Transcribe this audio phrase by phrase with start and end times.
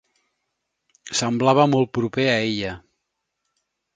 [1.19, 2.75] Semblava molt proper a ella.